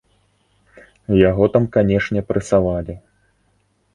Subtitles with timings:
[1.29, 2.93] Яго там, канечне, прэсавалі.